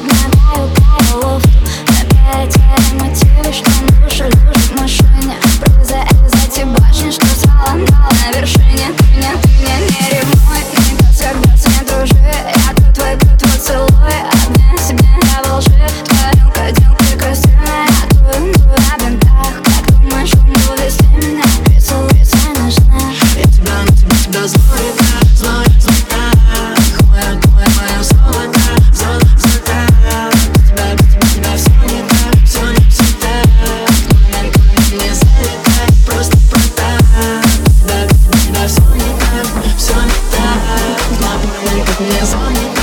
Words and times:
like 0.00 0.12
my 0.12 0.30
bio, 0.30 0.66
bio 0.74 1.36
of 1.36 1.44
you. 1.44 1.89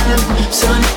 Тебя 0.08 0.88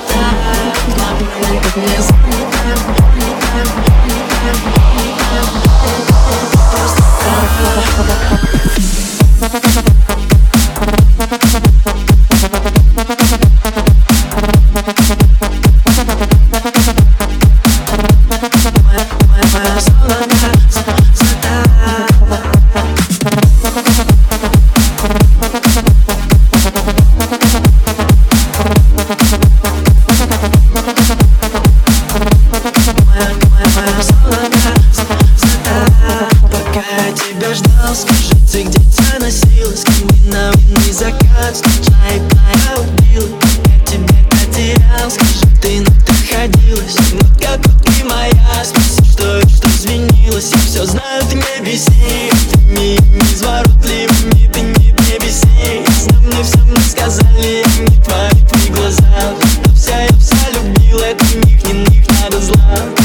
находилась 46.42 46.96
Вот 47.14 47.42
как 47.42 47.62
ты 47.84 48.04
моя, 48.06 48.64
спроси, 48.64 49.04
что, 49.12 49.42
что 49.48 49.68
извинилась 49.70 50.52
Я 50.52 50.60
все 50.60 50.86
знаю, 50.86 51.24
ты 51.30 51.36
не 51.36 51.66
беси, 51.66 52.32
ты 52.52 52.60
не, 52.60 52.98
не 52.98 53.34
изворотливыми, 53.34 54.52
ты 54.52 54.62
не, 54.62 54.92
не 54.92 55.20
беси 55.20 55.86
С 55.88 56.08
мне 56.20 56.44
все 56.44 56.58
мне 56.60 56.80
сказали, 56.80 57.64
я 57.66 57.82
не 57.82 58.04
твои, 58.04 58.48
твои 58.50 58.70
глаза. 58.70 59.36
Но 59.66 59.74
вся, 59.74 60.02
я 60.02 60.10
вся 60.18 60.50
любила, 60.54 61.04
это 61.04 61.26
них, 61.46 61.64
не 61.66 61.74
них 61.74 62.08
надо 62.10 62.40
зла 62.42 63.01